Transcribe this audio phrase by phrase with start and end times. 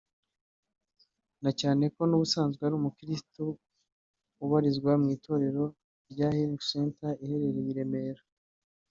[1.43, 3.43] na cyane ko n'ubusanzwe ari umukristo
[4.43, 5.63] ubarizwa mu itorero
[6.11, 8.23] rya Healing Centre riherereye i Remera